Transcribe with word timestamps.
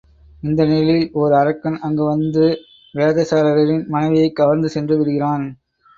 இந்த 0.43 0.65
நிலையில் 0.65 1.09
ஓர் 1.13 1.33
அரக்கன் 1.33 1.77
அங்கு 1.79 2.03
வந்து 2.03 2.45
வேதசாரரின் 2.93 3.87
மனைவியைக் 3.87 4.35
கவர்ந்து 4.35 4.69
சென்று 4.69 4.97
விடுகிறான். 4.97 5.45